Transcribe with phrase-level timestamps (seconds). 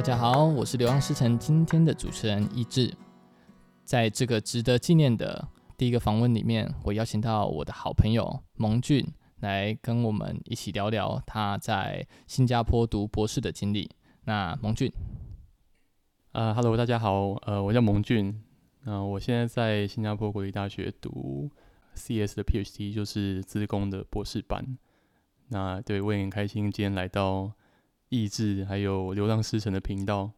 [0.00, 2.90] 大家好，我是流浪诗城今天的主持人一志。
[3.84, 5.46] 在这个值得纪念的
[5.76, 9.06] 第一个访问里面，我邀请到我的好朋友蒙俊
[9.40, 13.90] 来跟我们一起聊聊他在新加坡读博士的经历。
[14.24, 14.90] 那蒙俊，
[16.32, 18.42] 呃哈喽，大家好，呃，我叫蒙俊，
[18.84, 21.50] 那、我现在在新加坡国立大学读
[21.94, 24.78] CS 的 PhD，就是资工的博士班。
[25.48, 27.52] 那对，我也很开心今天来到。
[28.10, 30.30] 意志还有流浪诗城的频道，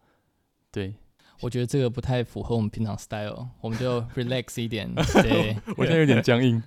[0.71, 0.95] 对，
[1.41, 4.89] 我觉得这个不太符合我们平常 style，我们就 relax 一点。
[4.95, 6.63] 对， 我现在有点僵硬。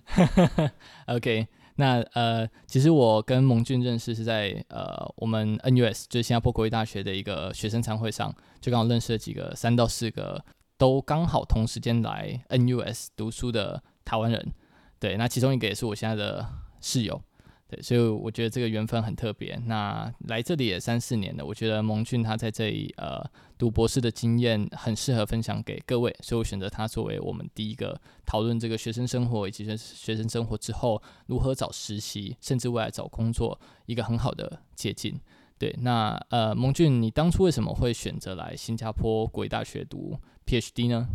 [1.06, 10.44] OK，那呃，其实我跟蒙俊认识是在呃我们 NUS，就是新加坡国立大学的一个学生餐会上，就刚好认识了几个三到四个
[10.78, 14.54] 都刚好同时间来 NUS 读书的台湾人。
[15.00, 16.48] 对，那其中一个也是我现在的
[16.82, 17.22] 室友。
[17.68, 19.60] 对，所以我觉得这个缘分很特别。
[19.66, 35.20] 那来这里也三四年了，我觉得蒙俊他在这里呃读博士的经验很适合分享给各位，所以我选择他作为我们第一个讨论这个学生生活以及学生生活之后如何找实习，甚至未来找工作一个很好的捷径。
[35.58, 41.10] 对，那呃蒙俊，你当初为什么会选择来新加坡国立大学读 PhD 呢？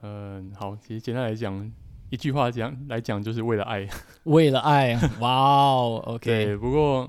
[0.00, 1.70] 嗯，好，其实简单来讲。
[2.10, 3.88] 一句话讲来讲，就是为了爱，
[4.24, 6.44] 为了爱， 哇哦，OK。
[6.44, 7.08] 对，不过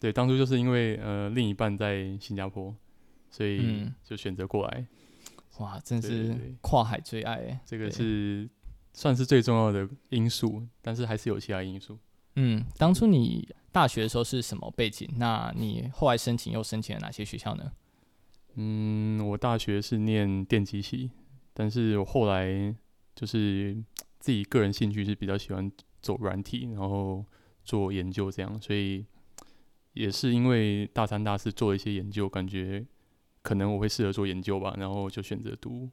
[0.00, 2.74] 对，当初就是因为呃另一半在新加坡，
[3.30, 4.78] 所以就选择过来。
[4.78, 4.86] 嗯、
[5.58, 8.48] 哇，真是跨海最爱，这个是
[8.94, 11.98] 算是最重要的因素，但是还是有其他因素。
[12.36, 15.06] 嗯，当初你大学的时候是什么背景？
[15.18, 17.72] 那你后来申请又申请了哪些学校呢？
[18.54, 21.10] 嗯，我大学是念电机系，
[21.52, 22.74] 但是我后来
[23.14, 23.76] 就是。
[24.20, 27.24] 自己个人兴趣是比较喜欢走软体，然后
[27.64, 29.04] 做研究这样，所以
[29.94, 32.86] 也是因为大三、大四做了一些研究，感觉
[33.42, 35.90] 可能我会适合做研究吧，然后就选择读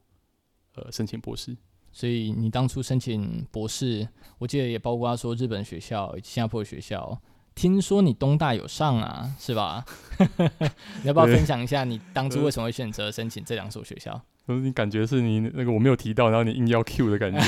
[0.74, 1.56] 呃申请博士。
[1.90, 4.06] 所以你当初申请博士，
[4.38, 7.20] 我记得也包括说日本学校以及、新加坡学校，
[7.54, 9.84] 听说你东大有上啊，是吧？
[11.02, 14.22] 你要不要分享一下你当初为什么会选择申请这两所学校？
[14.56, 17.40] 你感觉是你那个我没有提到，然后你硬要 Q 的感觉，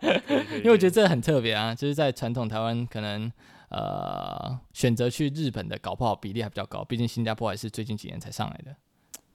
[0.58, 3.30] 因为我觉得这很特别啊，就是在传统台湾，可能
[3.70, 8.76] 呃选择去日本的搞不好比例还比较高，毕竟新加坡还是最近几年才上来的。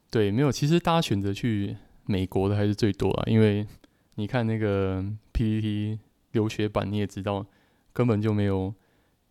[0.09, 1.75] 对，没有，其实大家选择去
[2.05, 3.67] 美国的还是最多啊，因为
[4.15, 5.03] 你看那个
[5.33, 5.99] PPT
[6.31, 7.45] 留学版，你也知道
[7.91, 8.73] 根本就没有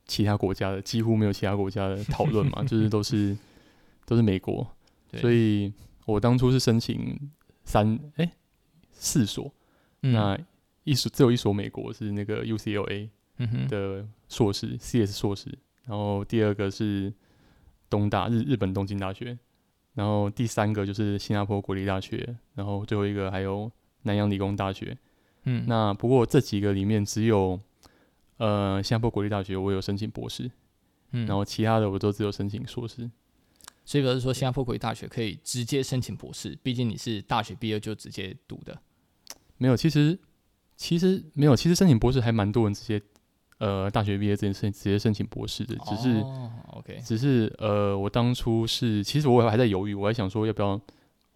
[0.07, 3.37] 其他国家的，几乎没有其他国家的讨论嘛， 就是都是
[4.05, 4.67] 都是美国，
[5.15, 5.73] 所以。
[6.05, 7.31] 我当初是申请
[7.65, 8.33] 三哎、欸、
[8.91, 9.53] 四所，
[10.03, 10.39] 嗯、那
[10.85, 13.09] 一所只有一所美国是那个 UCLA
[13.69, 15.49] 的硕士、嗯、CS 硕士，
[15.85, 17.13] 然后第二个是
[17.89, 19.39] 东大日日本东京大学，
[19.95, 23.71] 然后第三个就是新加坡国立大学，然后最后一个还有
[24.03, 24.97] 南洋理工大学。
[25.45, 27.59] 嗯，那不过这几个里面只有
[28.39, 30.51] 呃新加坡国立大学我有申请博士，
[31.11, 33.11] 嗯，然后其他的我都只有申请硕士。
[33.85, 38.81] 所以表示说，新加坡国立大学可以直接申请博士，毕竟你是大学毕业就直接读的。
[39.59, 40.19] 没有，其实
[40.77, 43.03] 其实没有，其实申请博士还蛮多人直接
[43.59, 50.81] 呃大学毕业这件事情直接申请博士的，只是、哦、OK，只是呃我当初是其实我还在犹豫，我还想说要不要，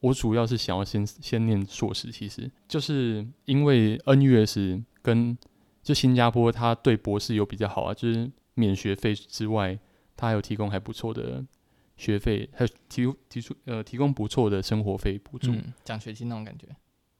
[0.01, 5.37] 我主要是想要先先念硕士，其实就是因为 NUS 跟
[5.83, 9.79] 就新加坡它对博士有比较好啊，就是免学费之外，
[10.17, 11.45] 它还有提供还不错的。
[11.97, 15.53] 学费还有提提出呃提供不错的生活费补助，
[15.83, 16.67] 奖、嗯、学金那种感觉。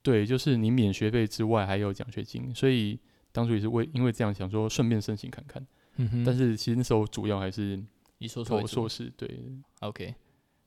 [0.03, 2.99] 对，就是你免学费之外还有奖学金，所以
[3.33, 5.67] 当初也是为因为这样想说顺便申请看看。
[5.97, 6.25] 嗯哼。
[6.25, 7.83] 但是其实那时候主要还是
[8.19, 9.13] 以硕硕硕士。
[9.17, 9.29] 对
[9.81, 10.15] ，OK。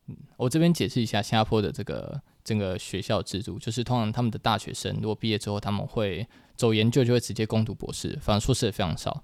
[0.08, 9.24] 嗯，我这边解释一下新加坡的这个整个学校制度，就是通常他们的大学生如果毕业之后他们会走研究，就会直接攻读博士，反正硕士也非常少。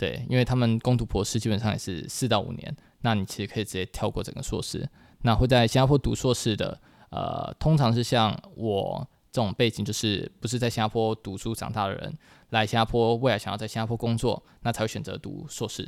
[0.00, 2.74] 对，因为他们攻读博士基本上也是四到五年。
[3.02, 4.88] 那你其实可以直接跳过整个硕士。
[5.20, 6.80] 那会在新加坡读硕士的，
[7.10, 12.16] 呃，通常是像我这种背景，就是不是在新加坡读书长大的人，
[12.48, 15.86] 来新加坡未来想要在新加坡工作，那才会选择读硕士。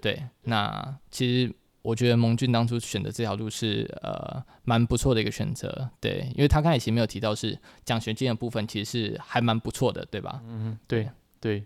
[0.00, 1.52] 对，那其实
[1.82, 5.90] 我觉得蒙俊当初选择这条路是呃蛮不错的一个选择。
[6.00, 10.40] 对，因为他刚才其实没有提到是奖学金的部分，其实是还蛮不错的，对吧？
[10.44, 11.10] 嗯，对
[11.40, 11.64] 对，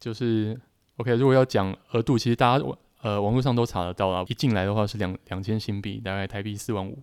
[0.00, 0.60] 就是
[1.00, 1.14] OK。
[1.14, 2.78] 如果要讲额度，其实大家我。
[3.02, 4.22] 呃，网络上都查得到啊。
[4.28, 6.98] 一进来的话是两两千新币，大概台币四万五。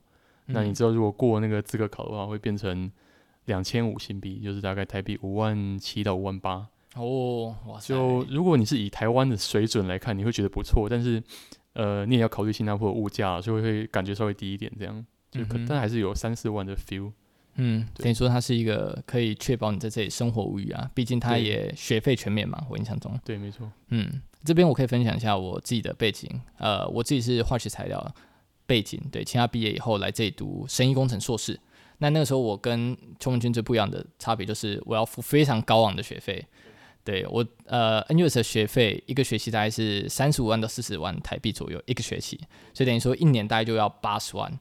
[0.45, 0.53] 嗯。
[0.53, 2.91] 那你知道，如果过那个资格考的话，会变成
[3.45, 6.67] 两千五新币，就是大概台币五万七到五万八。
[6.93, 7.95] 哦，哇塞！
[7.95, 10.87] 就如果你是以台湾的水准来看，你会觉得不错。
[10.87, 11.19] 但是，
[11.73, 15.03] 呃，你也要考虑新加坡的物价，所以会感觉稍微低一点这样。
[15.31, 17.11] 就可、嗯、但还是有三四万的 feel。
[17.57, 23.19] 嗯，等于说它是一个可以确保你在这里生活无虞啊，毕竟它也学费全免嘛，我印象中。
[23.25, 23.69] 对，没错。
[23.89, 28.15] 嗯，这边我可以分享一下我自己的背景，呃，我自己是化学材料
[28.65, 31.59] 背景，对，清大毕业以后来这里读生医工程硕士。
[31.97, 36.45] 那那个时候我跟邱文君最不一样的差别就是我要付非常高昂的学费。
[37.03, 42.37] 对我，呃，NUS 的学费一个学期大概是三十五万到四十万台币左右一个学期，
[42.73, 44.59] 所以等于说一年大概就要八十万。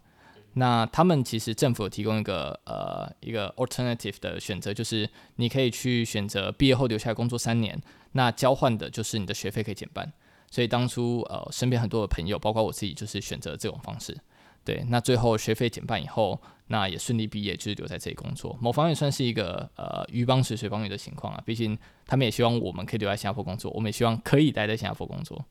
[0.59, 7.79] 那他们其实政府有提供一个呃一个 alternative 的选择，就是你可以去选择毕业后留下来工作三年，
[8.13, 10.11] 那交换的就是你的学费可以减半。
[10.51, 14.17] 所以当初呃身边很多的朋友，包括我自己，就是选择这种方式。
[14.65, 18.57] 对，那最后学费减半以后，那也顺利毕业，就是留在这里工作。
[18.59, 21.77] 某方面算是一个呃鱼帮水水帮鱼的情况啊，毕竟
[22.07, 25.45] 他们也希望我们可以留在新加坡工作，我们也希望可以待在新加坡工作。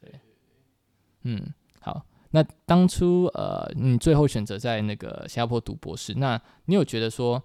[0.00, 0.10] 对，
[1.24, 2.06] 嗯，好。
[2.32, 7.42] 那当初呃，你最后选择在那个新加坡读博士，那你有觉得说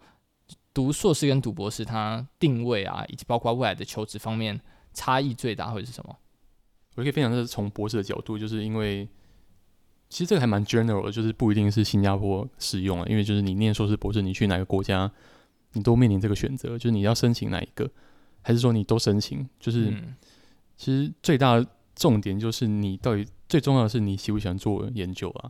[0.76, 4.62] 读硕士跟读博士它定位啊，以及包括未来的求职方面
[4.94, 6.16] 差异最大会是什么？
[6.96, 9.10] 我可以分享的是从博士的角度，就是因为
[10.08, 15.12] 其实这个还蛮 general 的，就是不一定是新加坡适用啊，因为就是你念硕士博士，你去哪个国家，
[15.74, 17.90] 你都面临这个选择，就是你要申请哪一个，
[18.44, 19.50] 还是说你都申请？
[19.60, 20.16] 就是、嗯、
[20.78, 21.66] 其实最大的
[21.96, 23.26] 重点就是你到底。
[23.56, 25.50] 最重要的是你喜不喜欢做研究啊？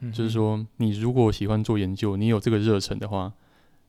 [0.00, 3.32] 嗯、就是说，你如果喜欢做研究，你有这个热忱的话，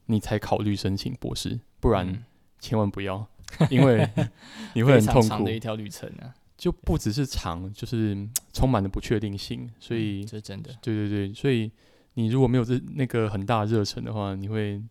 [0.05, 2.23] 你才考虑申请博士，不然
[2.61, 3.27] 千万不要，
[3.59, 4.09] 嗯、因为
[4.73, 5.27] 你会很痛苦。
[5.27, 8.17] 长长的一条旅程啊，就不只是长，就是
[8.53, 9.69] 充满了不确定性。
[9.81, 10.73] 所以、嗯、这是真的。
[10.81, 11.69] 对对对，所以
[12.13, 14.81] 你如果没有这那个很大热忱的话，你会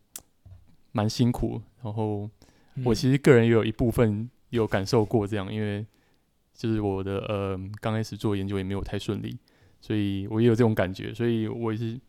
[0.93, 1.63] 蛮辛苦。
[1.83, 2.29] 然后
[2.85, 5.87] 我其实个人也有一部分有感受过这样，因为。
[6.57, 9.37] 就是我的呃，刚开始做研究也没有太顺利，
[9.79, 12.01] 所以我也有这种感觉，所以我也是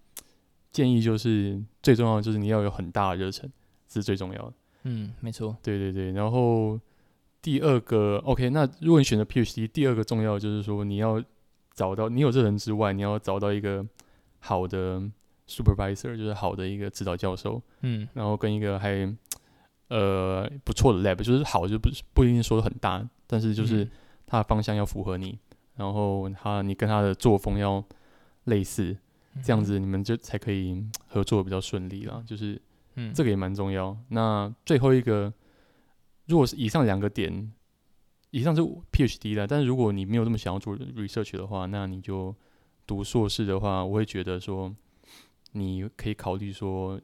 [0.71, 3.51] 建议，就是最重要的就是你要有很大的热忱，
[3.89, 4.53] 是最重要的。
[4.83, 5.57] 嗯，没错。
[5.61, 6.79] 对对对，然后
[7.41, 11.21] 第二个 OK，那如果你选择 PhD，第二个重要的就是说你要
[11.73, 13.85] 找到你有热忱之外，你要找到一个
[14.39, 15.01] 好的
[15.49, 17.61] supervisor，就是好的一个指导教授。
[17.81, 19.13] 嗯，然后跟一个还
[19.89, 23.83] 呃不错的 lab，就是好就不不一定说很大，但是就是。
[23.83, 23.91] 嗯
[24.27, 25.39] 他的方向要符合你，
[25.77, 27.83] 然后他你跟他的作风要
[28.43, 28.95] 类似，
[29.41, 32.21] 这样子你们就才可以合作比较顺利啦。
[32.27, 32.61] 就是，
[32.95, 33.97] 嗯，这个也蛮重要。
[34.09, 35.33] 那最后一个，
[36.25, 37.51] 如果是以上两个点，
[38.31, 42.35] 以上是 PhD 的，但是如果你没有这么想要做 research 的话，那你就
[42.85, 44.75] 读硕士的话，我会觉得说，
[45.53, 46.99] 你可以考虑说，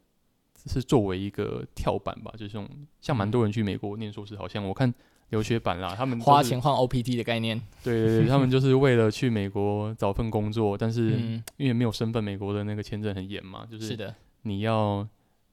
[0.65, 4.93] 是作为一个跳板吧，就是像像蛮多人去美国念硕士，好像我看。
[5.33, 7.59] 留学版啦，他们花钱换 OPT 的概念。
[7.83, 14.13] 对对对，他们就是为了去美国找份工作，但是因为没有身份，美国的那个签证很严嘛，就是是的，
[14.43, 15.07] 你要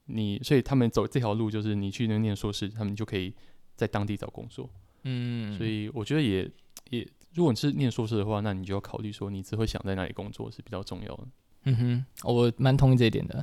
[0.05, 3.35] 你，所以他们走这条路，就是你去那念硕士，他们就可以
[3.75, 4.69] 在当地找工作。
[5.05, 6.51] 嗯，所以我觉得也
[6.91, 11.25] 也，如果你是念硕士的话，那你就要考虑说，你只会想在哪里工作是比较重要的。
[11.65, 13.43] 嗯哼，我蛮同意这一点的。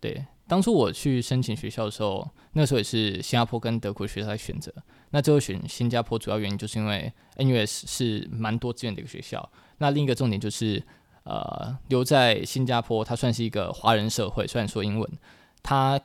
[0.00, 4.72] 对，当初我去申请学校的时候，那时候也是新加坡跟德国学校来选择。
[5.10, 9.48] 那最后选新加坡主要原因就是因为 NUS 是蛮多资源的一个学校。
[9.76, 10.82] 那另一个重点就是，
[11.24, 15.08] 呃，留在新加坡，它算是一个华人社会，虽然说英文，
[15.62, 16.00] 它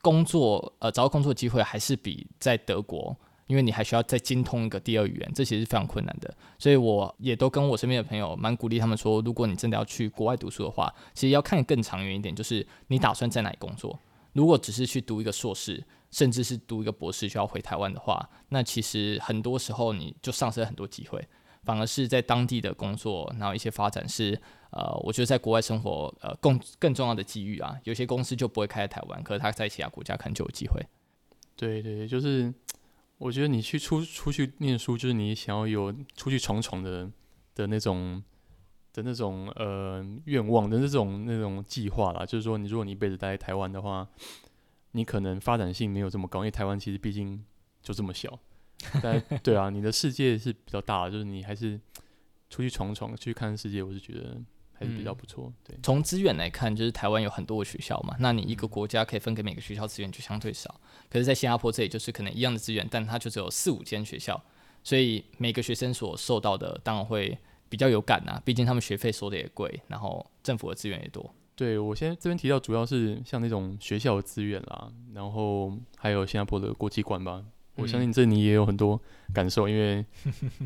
[0.00, 3.14] 工作呃找到工作机会还是比在德国。
[3.46, 6.34] 因为你还需要再精通一个第二语言，这其实是非常困难的。
[6.58, 13.98] 所以我也都跟我身边的朋友蛮鼓励他们说，如果你真的要去国外读书的话，其实要看更长远一点，就是你打算在哪里工作。
[14.32, 21.26] 如果只是去读一个硕士，甚至是读一个博士就要回台湾的话，那其实很多时候你就丧失了很多机会。
[21.64, 27.74] 反而是在当地的工作，然后一些发展是呃，我觉得在国外生活呃更更重要的机遇啊。
[27.82, 30.80] 有些公司就不会开在台湾，可是他在其他国家可能就有机会。
[31.56, 32.52] 对对，就是。
[33.18, 37.10] 我觉得你去出出去念书，就是你想要有出去闯闯的
[37.54, 38.22] 的那种
[38.92, 42.26] 的那种呃愿望的那种那种计划啦。
[42.26, 44.06] 就是说，你如果你一辈子待在台湾的话，
[44.92, 47.42] 你可能发展性没有这么高，因为台湾其实毕竟
[47.82, 48.38] 就这么小。
[49.02, 51.80] 但 对啊，你的世界是比较大的，就是你还是
[52.50, 54.38] 出去闯闯去看世界，我是觉得。
[54.78, 55.52] 还是比较不错。
[55.64, 60.80] 对，从资源来看，就是台湾有很多的学校嘛，那你一个国家可以分给每个学校资源就相对少。
[61.10, 64.40] 可是，在新加坡这里，就是可能一样的资源，但它就只有四五间学校，
[64.84, 67.36] 所以每个学生所受到的当然会
[67.68, 68.40] 比较有感呐。
[68.44, 71.34] 毕竟他们学费收的也贵，然后政府的资源也多。
[71.54, 77.42] 对，我现在这边提到主要是像那种学校的资源啦，然后还有新加坡的国际馆吧。
[77.76, 79.00] 我相信这你也有很多
[79.32, 80.04] 感受，因为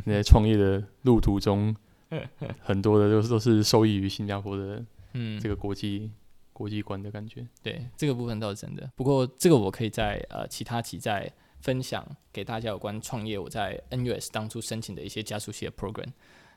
[0.04, 1.76] 你在创业的路途中。
[2.60, 6.10] 很多的都是都是受益于新加坡的嗯，这个国际
[6.52, 7.46] 国际观的感觉。
[7.62, 8.90] 对，这个部分倒是真的。
[8.96, 16.08] 不过这个我可以在呃其他期再分享给大家有关创业我在 NUS 当初申请的一些加速器的 program。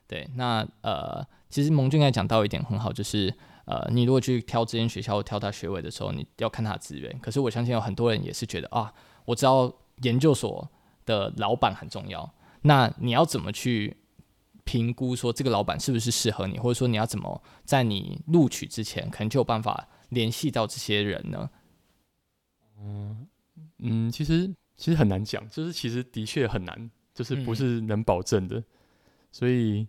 [0.08, 3.34] 对，那呃其实蒙俊刚才讲到一点很好，就是
[3.66, 7.18] 呃你如果去挑这间学校或挑他学位的时候，你要看他的资源。
[7.20, 8.94] 可是我相信有很多人也是觉得啊，
[9.26, 10.70] 我知道研究所
[11.06, 12.34] 的老板很重要。
[12.64, 13.96] 那你要怎么去
[14.64, 21.50] 评估说这个老板是不是适合你，或者说你要怎么在你录取之前，可能就有办法联系到这些人呢？
[22.80, 23.28] 嗯
[23.80, 28.58] 嗯，其实其实很难讲，就是其实的确很难，就是不是能保证的。
[28.58, 28.66] 嗯、
[29.32, 29.88] 所以，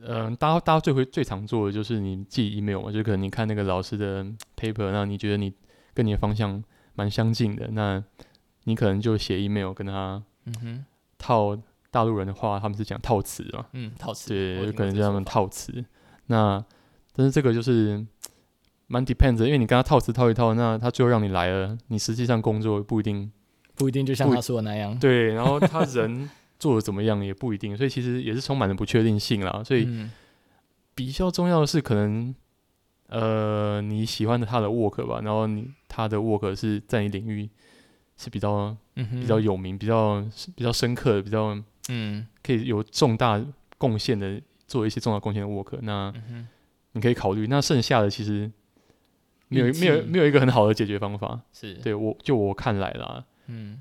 [0.00, 4.24] 嗯、呃，大家大家最会最常做的就是你寄 email 嘛，就可能你看那个老师的
[4.56, 5.52] paper，那你觉得你
[5.94, 6.62] 跟你的方向
[6.94, 8.02] 蛮相近的，那
[8.64, 10.84] 你可能就写 email 跟他，嗯哼。
[11.20, 11.58] 套
[11.90, 13.66] 大陆人的话，他们是讲套词嘛？
[13.72, 14.28] 嗯，套词。
[14.28, 15.84] 对，就可能叫他们套词。
[16.26, 16.62] 那
[17.14, 18.04] 但是这个就是
[18.86, 23.32] 蛮 depends，因为你跟他套词套一套，那他最后让你来了，你实际上工作不一定，
[23.74, 24.96] 不一定就像他说的那样。
[25.00, 26.28] 对，然后他人
[26.58, 29.62] 做的怎么样也不一定，所以其实也是充满了不确定性啦。
[29.64, 29.88] 所以
[30.94, 32.34] 比较重要的是，可能
[33.06, 37.48] 呃你喜欢的他的 work 吧，然后你他的 work 是在你领域。
[38.20, 40.20] 是比较比较有名、比较
[40.56, 41.56] 比较深刻的、比较
[41.88, 43.44] 嗯，可以有重大
[43.76, 46.12] 贡献的，做一些重大贡献的 work，那
[46.92, 47.46] 你可以考虑。
[47.46, 48.50] 那剩下的其实
[49.48, 51.40] 没有没有没有一个很好的解决方法。
[51.52, 53.80] 是对我就我看来啦，嗯，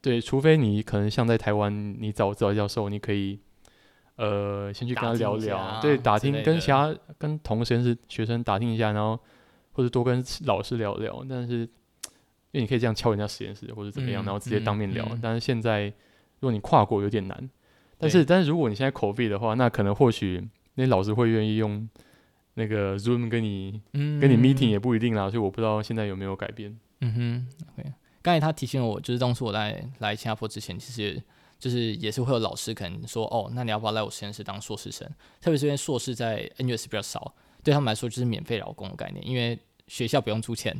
[0.00, 3.38] 对，除非你可能像在台湾，你找指导教授，你可以
[4.16, 9.18] 呃先去跟他聊聊，对，打听跟其他跟同实验室学生打听一下，然后
[9.72, 11.68] 或者多跟老师聊聊，但是。
[12.52, 15.04] 因为你可以这样敲人家实验室或者怎么样，嗯、然后直接当面聊。
[15.10, 15.92] 嗯嗯、但是现在，
[16.40, 17.50] 如果你跨国有点难。
[17.98, 21.88] 但是，但是如果你现在 COVID 的话，那可能或许那老师会愿意用
[22.54, 25.30] 那个 Zoom 跟你、嗯、跟你 meeting 也不一定啦。
[25.30, 26.78] 所以我不知道现在有没有改变。
[27.00, 27.92] 嗯哼，OK。
[28.20, 31.22] 刚才他提醒了我，就是当初我在来新加坡之前，其实
[31.58, 35.08] 就是也是会有老师可能说，哦，那你要不要来我实验室当硕士生？
[35.40, 40.76] 特别是因为硕士在 NUS 比较少，对他们来说就是免费劳工的概念，因为学校不用出钱。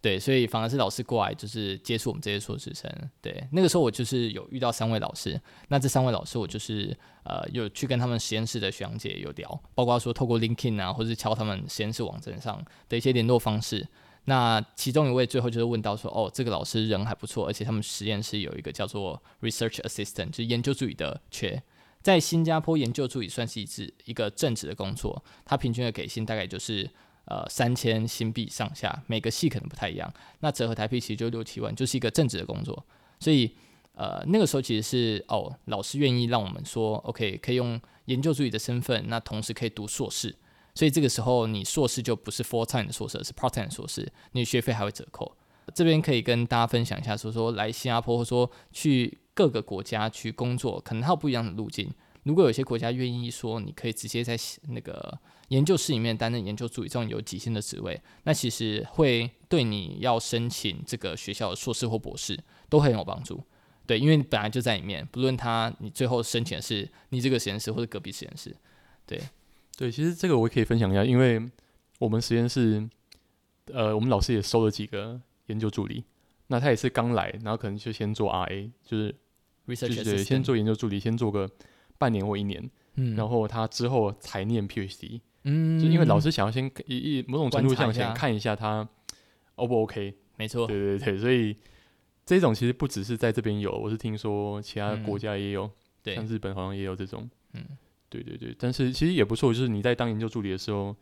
[0.00, 2.88] 对，所以反而是老师过来就是接触我们这些硕士生。
[3.20, 13.84] 对，那个时候我就是有遇到三位老师，那这三位老师我就是呃有去跟他们实验室的学长姐有聊，包括说透过 LinkedIn 啊，或者是敲他们实验室网站上的一些联络方式。
[14.26, 21.60] 那其中一位最后就是问到说，哦，这个老师人还不错，而且他们实验室有一个叫做 Research Assistant，就是研究助理的缺，
[22.02, 26.88] 在新加坡研究助理算是一职一个正职的工作，他平均的给薪大概就是。
[27.30, 30.10] 呃，三千新币上下，每个系可能不太一样。
[30.40, 32.86] 那折合台币其实就六七万，就是一个正职的工作。
[33.20, 33.54] 所以，
[33.92, 40.34] 呃，那个时候其实是哦，老师愿意让我们说，OK，可以用研究助理的身份，那同时可以读硕士。
[40.74, 45.36] 所以这个时候你硕士就不是 full time 的硕士，是 part time 的硕士，你学费还会折扣。
[45.74, 51.92] 这边可以跟大家分享一下，说说来新加坡或说去各个国家去工作，可能它有不一样的路径。
[52.22, 54.34] 如果有些国家愿意说，你可以直接在
[54.68, 55.18] 那个。
[55.48, 62.38] 研究室里面担任研究助理这种有级薪的职位，那其实会对你要申请这个学校的硕士或博士
[62.68, 63.42] 都很有帮助。
[63.86, 68.54] 对，因为你本来就在里面，不论他你最后申请的是你这个实验室或者隔壁实验室。
[69.06, 69.18] 对，
[69.78, 71.42] 对，其实这个我也可以分享一下，因为
[71.98, 72.86] 我们实验室，
[73.72, 76.04] 呃，我们老师也收了几个研究助理，
[76.48, 79.14] 那他也是刚来，然后可能就先做 RA，就是
[79.66, 81.50] research，对，先做研究助理，先做个
[81.96, 85.22] 半年或一年，嗯，然后他之后才念 PhD。
[85.50, 88.86] 嗯，就因为老师想要先一一某种程度上先看一下他
[89.54, 91.56] O 不 OK，没错，对对对，所以
[92.26, 95.70] 这种其实不只是在这边有，我是听说其他国家也有，嗯、
[96.02, 97.64] 对，像日本好像也有这种，嗯，
[98.10, 100.94] 对对对，但是其实也不错，就是你在当研究助理的时候，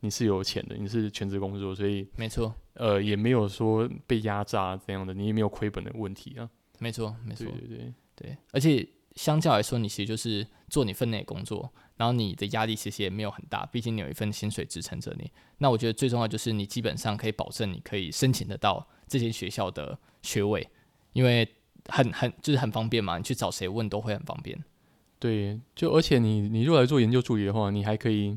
[0.00, 7.92] 你是有钱的，你是全职工作，所以没错，呃，也没有说被压榨这样的，你也没有亏本的问题啊，没错没错，对对对。
[8.16, 11.72] 对，而且相较来说，你其实就是做你分内工作。
[11.96, 15.30] 然后你的压力其实也没有很大，毕竟你有一份薪水支撑着你。
[15.58, 20.68] 那我觉得最重要就是你基本上可以保证你可以申请得到这些学校的学位，
[21.12, 21.48] 因为
[21.86, 24.58] 很很就是很方便嘛，你去找谁问都会很方便。
[25.20, 28.36] 对，就而且你你如果来做研究助理的话，你还可以，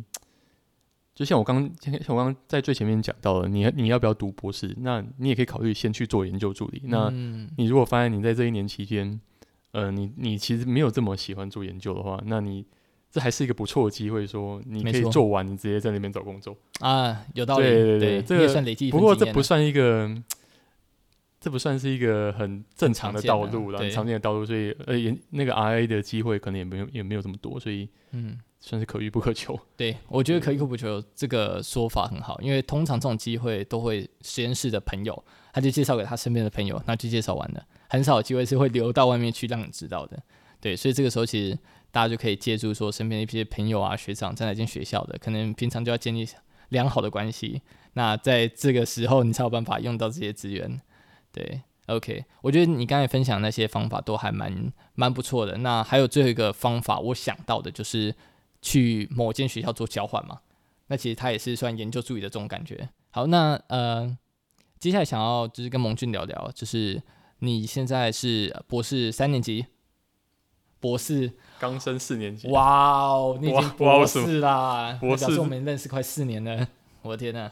[1.16, 4.72] 就像我刚像我刚刚在最前面讲到了，你你要不要读博士？
[4.82, 6.84] 那你也可以考虑先去做研究助理。
[6.86, 7.10] 那
[7.58, 9.20] 你如果发现你在这一年期间，
[9.72, 12.66] 呃，你你其实没有这么喜欢做研究的话，那你
[13.12, 17.64] 这还是一个不错的机会，说你可以做完，你直接在那边找工作啊，有道理。
[17.64, 18.90] 对对对，这个算累积。
[18.92, 20.12] 不过这不算一个，
[21.40, 29.58] 这不算是一个很正常的道路了，很常见的道路，所以呃，也那个 RA 的机会可能也没有也没有这么多，所以嗯，算是可遇不可求。
[29.76, 40.22] 对，我觉得可遇不可求这个说法很好，因为通常这种机会都会实验室的朋友，他就介绍给他身边的朋友，那就介绍完了，很少机会是会流到外面去让你知道的。
[40.60, 41.58] 对，所以这个时候其实
[41.92, 46.28] 大家就可以借助说身边的一些朋友啊、学长在哪间学校的，可能平常就要建立
[46.70, 47.62] 良好的关系，
[47.94, 50.82] 那在这个时候你才有办法用到这些资源。
[51.32, 55.58] 对，OK，我觉得你刚才分享那些方法都还蛮蛮不错的。
[55.60, 58.14] 那还有最后一个方法，我想到的就是
[58.62, 60.40] 去某间学校做交换嘛。
[60.88, 62.90] 那其实它也是算研究助理的这种感觉。
[63.12, 64.18] 好，那呃，
[64.80, 67.02] 接下来想要就是跟蒙俊聊聊，就是
[67.40, 69.66] 你现在是博士三年级，
[70.80, 72.48] 博士刚升四年级。
[72.50, 74.98] 哇哦，你已经博士啦！
[75.00, 76.68] 博士，我们认识快四年了，
[77.02, 77.52] 我的天呐！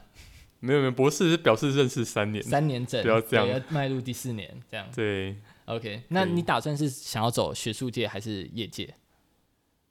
[0.60, 4.88] 没有没有，博士是表示认识三年，三年整，不要这样，要迈入第四年这样。
[4.96, 8.96] 对，OK，那你打算是想要走学术界还是业界？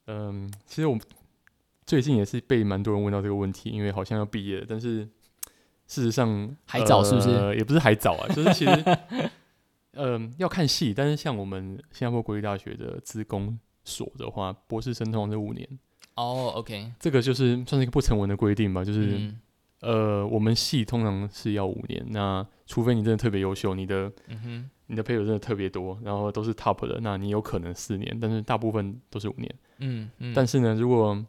[0.07, 0.99] 嗯，其实我
[1.87, 5.05] 最近也是被蛮多人问到这个问题，因为好像要毕业了，但是
[5.87, 7.29] 事实上还早是不是？
[7.29, 8.99] 呃，也不是还早啊，就是其实，
[9.95, 15.69] 嗯，要看系，但是像我们新加坡国立大学的资工所的话，博士生通常是五年。
[16.15, 19.19] 哦，OK，这个就是算是一个不成文的规定吧，就是。
[19.19, 19.41] 嗯
[19.81, 29.55] 呃，我们系通常是要五年，那除非你真的特别优秀，你的、嗯、哼你的 paper 真的特别多，然后都是 top 的，那你有可能四年，但是大部分都是五年。
[29.81, 30.33] 嗯嗯。
[30.35, 31.23] 但是呢，如果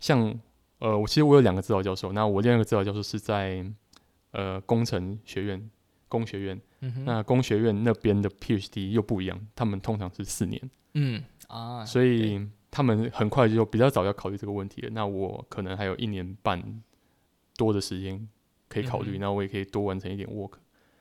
[0.00, 0.36] 像
[0.80, 3.64] 呃，我其实我有两个指导教授，那我另外一个指导教授是在
[4.32, 5.70] 呃工程学院
[6.10, 10.70] 工学院，嗯、那工学院那边的 PhD 又不一样，他们通常是四年。
[10.92, 14.90] 嗯啊，所以他们很快就比较早要考虑这个问题了。
[14.90, 16.82] 那我可能还有一年半。
[17.56, 18.26] 多的时间
[18.70, 20.52] 可以考虑，那、嗯、我也可以多完成一点 work。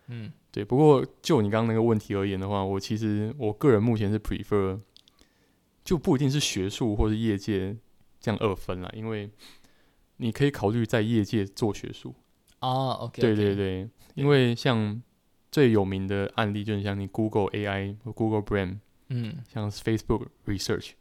[0.07, 0.65] 嗯，对。
[0.65, 4.77] 不过就你刚刚那个问题而言的话，我其实我个人目前是 prefer，
[5.85, 7.77] 就不一定是学术或是业界
[8.19, 9.29] 这样二分了，因为
[10.17, 12.13] 你可以考虑在业界做学术。
[12.59, 15.01] 哦，OK，对对对，因为像
[15.51, 18.77] 最有名的案例就是像你 Google AI 或 Google Brain，
[19.09, 20.91] 嗯，像 Facebook Research，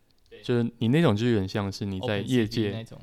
[0.42, 2.70] 就是你那种就有点像是你在业界。
[2.70, 2.98] 那种，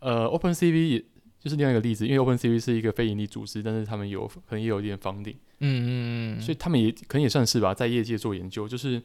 [0.00, 1.04] 呃，OpenCV 也。
[1.42, 9.02] 就是另外一个例子，因为 OpenCV 是一个非盈利组织，但是他们有可能也有一点 funding，嗯嗯嗯，所以他们也可能也算是吧，在业界做研究，就是，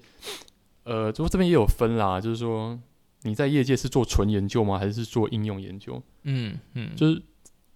[0.83, 2.79] 呃，不过这边也有分啦，就是说
[3.23, 5.99] 你在业界是做纯研究吗，还是做应用研究？
[6.25, 7.19] 嗯嗯，就是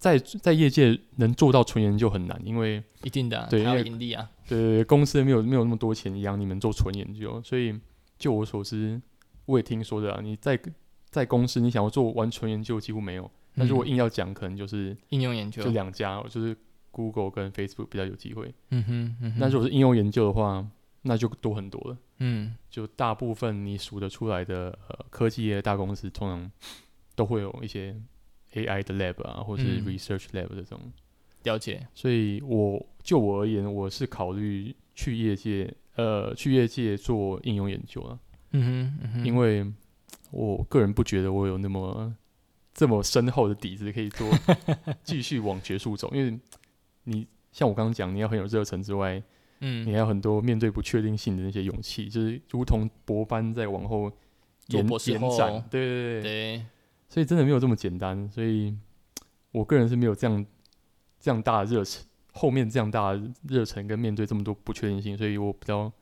[0.02, 7.78] 在在业界能做到纯研究很难，因为一定的，对，要盈利啊，对对对，公司没有没有那么多钱养你们做纯研究，所以
[8.18, 9.00] 就我所知，
[9.46, 10.58] 我也听说的啊，你在
[11.08, 13.30] 在公司你想要做完纯研究几乎没有。
[13.54, 16.56] 那如果硬要讲，可能就是应用研究，就两家，就是
[16.90, 18.52] Google 跟 Facebook 比较有机会。
[18.70, 19.38] 嗯哼，嗯哼。
[19.38, 20.66] 那如果是应用研究的话，
[21.02, 21.96] 那就多很多了。
[22.18, 26.50] 嗯，就大部分你数得出来的呃科技业大公司，通常
[27.14, 27.94] 都会有一些
[28.52, 30.78] AI 的 lab 啊，或是 research lab 这种。
[30.82, 30.92] 嗯、
[31.44, 31.86] 了解。
[31.94, 38.18] 所以我就我而言，我是考虑去业界，呃，去业界做应用研究了。
[38.52, 39.24] 嗯哼，嗯哼。
[39.24, 39.66] 因为
[40.30, 42.14] 我个人不觉得我有那么。
[42.74, 44.26] 这么深厚的底子可以做，
[45.04, 46.40] 继续往学术走，因为
[47.04, 49.22] 你像我刚刚讲，你要很有热忱之外，
[49.60, 54.10] 嗯，你还有很多面对不确定性的那些勇气，就是如同博班在往后
[54.68, 56.64] 延延展，对对对，对
[57.12, 58.74] 所以真的没有这么简单，所以
[59.50, 60.46] 我个人是没有这样
[61.20, 65.92] 这样大的热忱，后面这样大的热忱跟面对这么多不确定性，所以我比较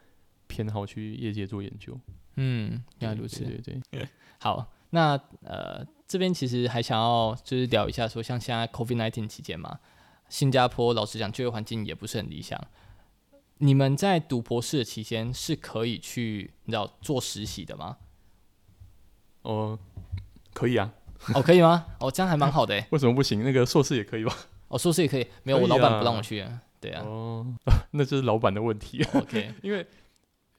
[0.47, 1.99] 偏好去业界做研究。
[2.37, 4.73] 嗯，原来如此，对对对，好。
[4.91, 9.81] 那呃，这边其实还想要就是聊一下，说像现在 COVID-19 期间嘛，
[10.29, 12.61] 新加坡老实讲，就业环境也不是很理想。
[13.59, 17.99] 你们在读博士的期间是可以去你知道做实习的吗？
[19.43, 19.77] 哦，
[20.53, 20.93] 可以啊。
[21.35, 21.87] 哦，可以吗？
[22.01, 22.87] 哦，这样还蛮好的诶。
[22.91, 23.43] 为什么不行？
[23.45, 24.37] 那个硕士也可以吧？
[24.69, 25.27] 哦，硕士也可以。
[25.43, 26.45] 没有，我老板不让我去。
[26.81, 27.03] 对啊。
[27.05, 27.47] 哦，
[27.93, 29.05] 那就是老板的问题。
[29.15, 29.87] OK， 因为。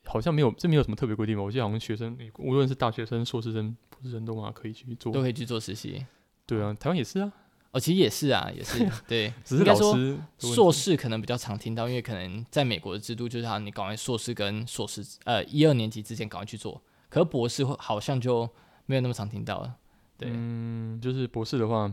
[0.04, 1.44] 好像没有，这没有什么特别规定吧？
[1.44, 6.04] 我记得好像学生，无论是大学生、硕士生、博士生都嘛可以去做，都可以去做实习。
[6.48, 7.32] 对啊，台湾也是啊。
[7.70, 8.86] 哦，其实也是啊，也是。
[9.08, 16.82] 对，只是老师硕士可能比较常听到，因为可能在美国的制度就是，好，你搞完硕士跟硕士呃一二年级之前赶快去做。
[17.08, 18.50] 可是博士好像就
[18.88, 19.76] 没有那么常听到了。
[20.22, 21.92] 对，嗯，就是博士的话，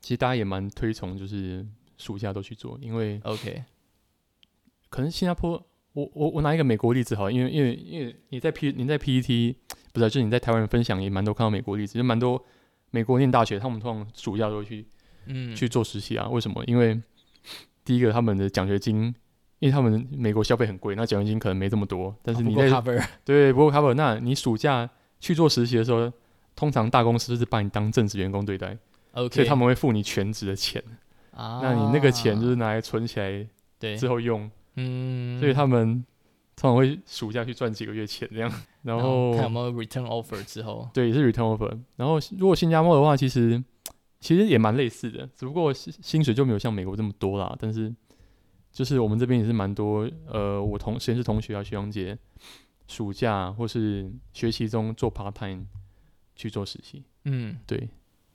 [0.00, 3.64] 其实大家也蛮推崇，就是暑假都去做，因为 OK，
[4.90, 5.64] 可能新加坡。
[5.94, 9.56] 我我我拿一个美国例子好，因为因为因为你在 P 你在 PET
[9.92, 12.40] 不是、啊，就是你在台湾分享也蛮多看到美国例子，就蛮多
[12.90, 14.86] 美国念大学，他们通常暑假都会去
[15.26, 16.28] 嗯去做实习啊。
[16.28, 16.62] 为什么？
[16.66, 17.00] 因为
[17.84, 19.12] 第一个他们的奖学金
[19.58, 22.70] 因为他们美国消费很贵，那奖学金可能没这么多，但是你在、
[23.24, 26.12] 对不过 cover，那你暑假去做实习的时候，
[26.58, 28.76] 通常大公司是把你当正职员工对待
[29.12, 30.82] ，OK，所以他们会付你全职的钱，
[31.30, 33.46] 啊，那你那个钱就是拿来存起来，
[33.78, 36.04] 对，之后用，嗯，所以他们
[36.56, 43.62] 通常会暑假去赚几个月钱这样， 然后，然后看有没有 return offer 之后，对，是 return offer，然后如果新加坡的话，其实
[44.18, 47.94] 其实也蛮类似的，只不过薪水就没有像美国这么多啦，但是。
[48.70, 52.16] 就是我们这边也是蛮多，呃，我同实验室同学啊、学长姐，
[52.86, 55.64] 暑假或是学期中做 part time
[56.38, 57.04] 去做实习。
[57.24, 57.86] 嗯，对。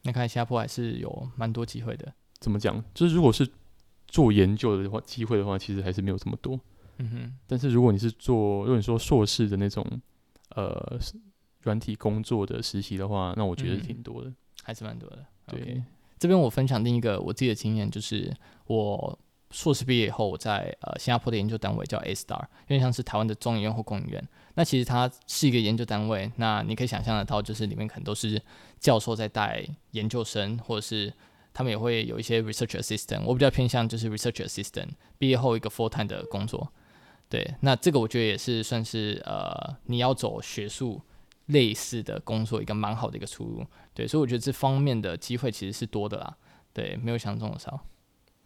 [0.03, 2.13] 那看新加坡还是有蛮多机会的。
[2.39, 2.83] 怎么讲？
[2.93, 3.49] 就是如果是
[4.05, 6.59] 做研究的话，机会的话，其实还是没有这么多。
[6.97, 7.37] 嗯哼。
[7.47, 9.83] 但是如果你是做，如果你说硕士的那种，
[10.49, 10.99] 呃，
[11.61, 15.25] 软体工作的实习的话，那我觉得挺多的，嗯、还是蛮多的。
[15.47, 15.59] 对。
[15.59, 15.83] Okay.
[16.19, 18.31] 这边我分享另一个我自己的经验，就是
[18.67, 19.17] 我。
[19.53, 24.29] 硕士毕业以后，我在呃新加坡的研究单位叫 A Star，有点像是台湾的中研院或工研院。
[24.55, 28.41] 那其实它是一个研究单位，那你可以想象得到，就是里面可能都是
[28.79, 31.13] 教授在带研究生，或者是
[31.53, 33.23] 他们也会有一些 research assistant。
[33.23, 36.73] 我比较偏向就是 research assistant，毕业后一个 full time 的工作。
[37.29, 41.01] 对，那这个我觉得也是算是呃你要走学术
[41.47, 43.65] 类似的工作一个蛮好的一个出路。
[43.93, 46.37] 对，所以我觉得这方面的机会其实是多的啦。
[46.73, 47.79] 对，没有想象中的少。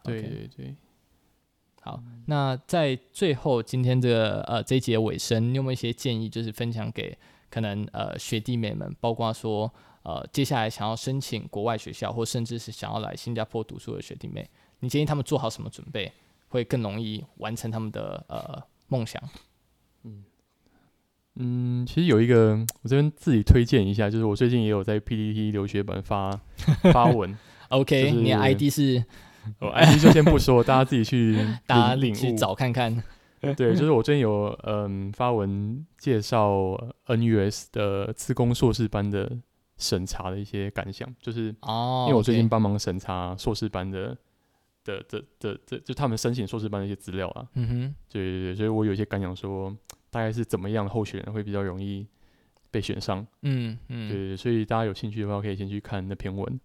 [0.04, 0.76] 对对对。
[1.88, 7.18] 好，那在最后今天这个呃这一节尾声，你有没有一些建议，就是分享给
[7.50, 9.74] 可能呃学弟妹们，包括说
[10.04, 14.46] 呃接下来想要申请国外学校，或甚至是想要来新加坡读书的学弟妹，
[14.82, 16.12] 你建议他们做好什么准备，
[16.50, 19.24] 会更容易完成他们的呃梦想？
[20.04, 20.26] 嗯
[21.36, 26.38] 嗯，其实有一个我这边自己推荐一下，就是我最近也有在 PPT 留学本发
[26.92, 27.38] 发文，
[27.70, 29.06] OK，你的 ID 是？
[29.60, 33.04] 我 ID 就先不说， 大家自己去大家去找看看。
[33.56, 39.32] 对，就是我最近有嗯发文介绍 NUS 的自工硕士班的
[39.78, 44.18] 审查的一些感想，就是哦，因为我最近帮忙审查硕士班的
[44.84, 47.48] 的的的的，就他们申请硕士班的一些资料啊。
[47.54, 49.74] 嗯哼，对对对，所以我有一些感想，说
[50.10, 52.08] 大概是怎么样的候选人会比较容易
[52.72, 53.26] 被选上。
[53.44, 56.60] 嗯嗯，对，所以大家有兴趣的话，可以先去看那篇文。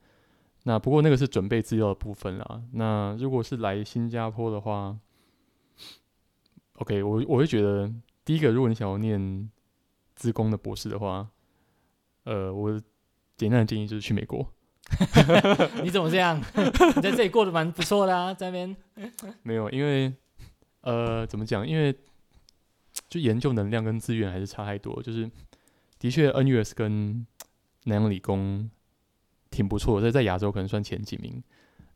[0.64, 2.62] 那不过那个是准备资料的部分啦。
[2.72, 4.96] 那如果是来新加坡的话
[6.74, 7.92] ，OK，我我会觉得
[8.24, 9.50] 第一个，如果你想要念
[10.14, 11.28] 资工的博士的话，
[12.24, 12.80] 呃，我
[13.36, 14.46] 简单的建议就是去美国。
[15.82, 16.40] 你怎么这样？
[16.96, 18.76] 你在这里过得蛮不错的啊，在那边。
[19.42, 20.12] 没有，因为
[20.82, 21.66] 呃，怎么讲？
[21.66, 21.96] 因为
[23.08, 25.02] 就研究能量跟资源还是差太多。
[25.02, 25.28] 就是
[25.98, 27.26] 的确，NUS 跟
[27.84, 28.70] 南洋理工。
[29.52, 31.40] 挺不错的，在在亚洲可能算前几名。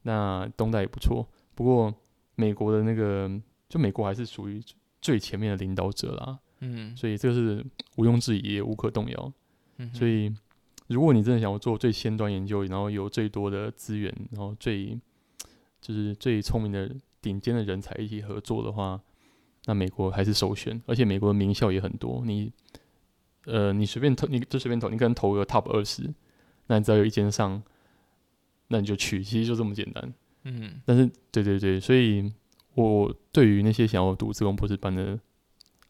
[0.02, 1.92] 那东大也不错，不过
[2.36, 3.28] 美国的那个，
[3.68, 4.62] 就美国还是属于
[5.00, 6.38] 最前面的领导者啦。
[6.60, 7.66] 嗯，所以这个是
[7.96, 9.32] 毋庸置疑，也无可动摇。
[9.78, 10.32] 嗯，所以
[10.86, 14.96] 如果你真的想要做最先端研究，然后有最多的资源，然后最
[15.80, 16.88] 就是最聪明的
[17.20, 19.00] 顶尖的人才一起合作的话，
[19.64, 20.80] 那美国还是首选。
[20.86, 22.52] 而且美国的名校也很多，你
[23.46, 26.14] 呃，你随便投，你就随便投，你可能投个 top 二十。
[26.66, 27.62] 那你只要有一间上，
[28.68, 30.14] 那你就去，其实就这么简单。
[30.44, 32.32] 嗯，但是对对对，所以
[32.74, 35.18] 我对于那些想要读自工博士班的，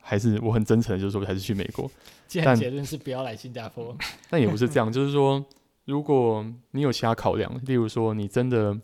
[0.01, 1.91] 还是我很真诚的，就是说还是去美国。
[2.27, 3.97] 既然结论是不要来新加坡，
[4.31, 5.45] 但也不是这样，就是说，
[5.85, 8.75] 如果你有其他考量，例如说你真的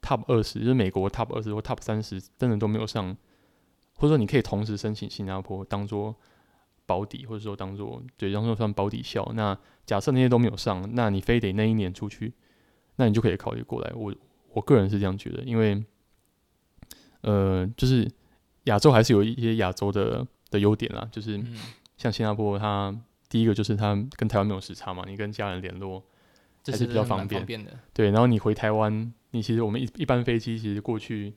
[0.00, 3.16] top 二十，就是美国 top 二十或 top 三十，真的都没有上，
[3.94, 6.14] 或者说你可以同时申请新加坡当做
[6.92, 9.58] 保底，或者说当做对，当做算保底校，那。
[9.84, 12.32] 假设那些都没有上，那你非得那一年出去，
[12.94, 13.92] 那你就可以考虑过来。
[13.96, 14.14] 我
[14.52, 15.84] 我个人是这样觉得，因为，
[17.22, 18.08] 呃，就是
[18.64, 21.36] 亚洲还是有一些亚洲的的优点啦，就是
[21.96, 22.96] 像新加坡，它
[23.28, 26.00] 第一个就是它跟台湾没有时差嘛，你跟家人联络
[26.64, 27.72] 还是比较方便，方便的。
[27.92, 31.34] 对，然后你回台湾，你其实我们一一般飞机其实过去，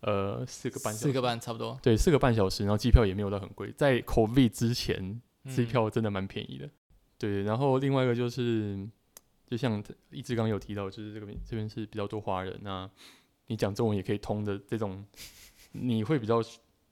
[0.00, 6.70] 呃，四个半小时，四个半差不多，对，四个半小时，然后机票也没有到很贵，在 COVID 之前，机票真的蛮便宜的。
[7.18, 8.88] 对，然后另外一个就是，
[9.46, 12.88] 就像一直刚刚有提到，就是这个这边是比较多华人，那
[13.48, 15.04] 你讲中文也可以通的这种，
[15.72, 16.40] 你会比较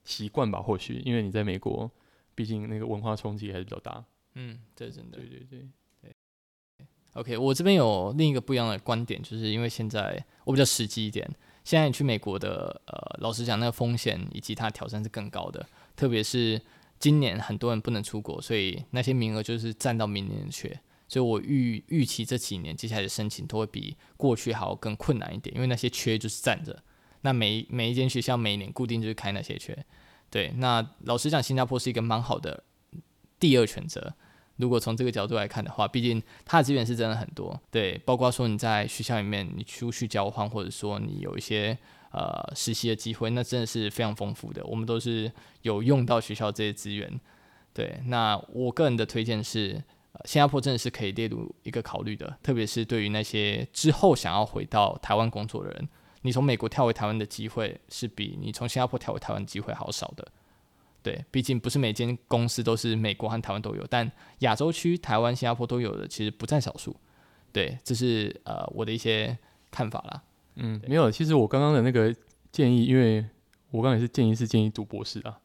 [0.03, 0.61] 习惯吧？
[0.61, 1.89] 或许因为你在美国，
[2.35, 4.05] 毕竟那个文化冲击还是比较大。
[4.35, 5.19] 嗯，这真的。
[5.19, 5.69] 对对对
[6.03, 6.13] 对。
[7.13, 11.27] OK，我这边有另一个不一样的观点，就是因为现在我比较实际一点，
[11.67, 16.63] 现在你去美国的，呃，老实讲，那个风险以及它挑战是更高的，特别是。
[16.99, 26.83] 今年很多人不能出国，所以那些名额就是占到明年的缺，所以我预预期这几年接下来的申请都会比过去还要更困难一点，因为那些缺就是占着。
[27.21, 29.77] 那每每一间学校每一年固定就是开那些缺，
[30.31, 32.65] 对，那老实讲，新加坡是一个蛮好的
[33.39, 34.15] 第二选择。
[34.57, 41.77] 如果从这个角度来看的话，毕竟它的资源是真的很多，对，包括说你在学校里面你出去交换，或者说你有一些
[42.11, 44.65] 呃实习的机会，那真的是非常丰富的。
[44.65, 45.31] 我们都是
[45.63, 47.21] 有用到学校这些资源，
[47.75, 48.01] 对。
[48.07, 55.89] 那我个人的推荐是，呃，新加坡真的是可以列入一个考虑的，特别是对于那些之后想要回到台湾工作的人，
[56.23, 60.27] 你从美国跳回台湾的机会是比你从新加坡跳回台湾机会好少的。
[61.07, 66.97] 对，毕竟不是每间公司都是美国和台湾都有，但亚洲区台湾、新加坡都有的，其实不在少数。
[67.53, 69.39] 对，这是呃我的一些
[69.71, 70.21] 看法啦。
[70.57, 72.13] 嗯，没有，其实我刚刚的那个
[72.51, 73.25] 建议，因为
[73.71, 75.39] 我刚才是建议是建议读博士啊，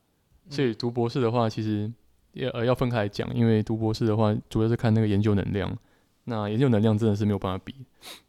[0.50, 1.94] 所以读博士的话，其实
[2.34, 5.78] 要呃要分开来讲，因为读博士的话，主要是看那个研究能量，
[6.24, 7.76] 那研究能量真的是没有办法比。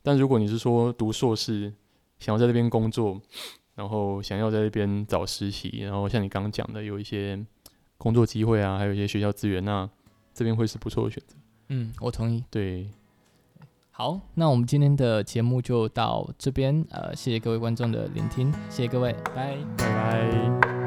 [0.02, 1.72] 但如果你是说读硕士，
[2.18, 3.18] 想要在这边工作。
[3.74, 7.42] 然后想要在这边找实习，然后像你刚刚讲的，有一些
[7.96, 9.88] 工作机会啊，还有一些学校资源，那
[10.34, 11.36] 这边会是不错的选择。
[11.68, 12.44] 嗯，我同意。
[12.50, 12.90] 对，
[13.90, 20.81] 好，那我们今天的节目就到这边，呃，谢谢各位观众的聆听，谢谢各位，拜拜拜。